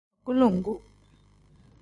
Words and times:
Agulongu. 0.21 0.73